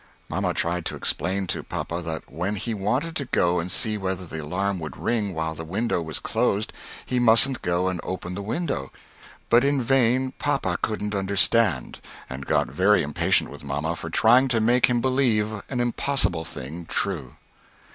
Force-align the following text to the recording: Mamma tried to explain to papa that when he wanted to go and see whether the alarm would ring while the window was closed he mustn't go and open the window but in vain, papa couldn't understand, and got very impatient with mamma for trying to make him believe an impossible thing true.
Mamma 0.29 0.55
tried 0.55 0.83
to 0.87 0.95
explain 0.95 1.45
to 1.45 1.61
papa 1.61 2.01
that 2.03 2.23
when 2.27 2.55
he 2.55 2.73
wanted 2.73 3.15
to 3.17 3.25
go 3.25 3.59
and 3.59 3.71
see 3.71 3.99
whether 3.99 4.25
the 4.25 4.41
alarm 4.41 4.79
would 4.79 4.97
ring 4.97 5.35
while 5.35 5.53
the 5.53 5.63
window 5.63 6.01
was 6.01 6.17
closed 6.17 6.73
he 7.05 7.19
mustn't 7.19 7.61
go 7.61 7.87
and 7.87 8.01
open 8.03 8.33
the 8.33 8.41
window 8.41 8.91
but 9.51 9.63
in 9.63 9.79
vain, 9.79 10.31
papa 10.39 10.79
couldn't 10.81 11.13
understand, 11.13 11.99
and 12.31 12.47
got 12.47 12.65
very 12.67 13.03
impatient 13.03 13.51
with 13.51 13.63
mamma 13.63 13.95
for 13.95 14.09
trying 14.09 14.47
to 14.47 14.59
make 14.59 14.87
him 14.87 15.01
believe 15.01 15.61
an 15.69 15.79
impossible 15.79 16.43
thing 16.45 16.87
true. 16.87 17.35